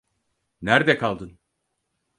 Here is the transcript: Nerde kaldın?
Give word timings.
Nerde 0.61 0.97
kaldın? 0.97 1.39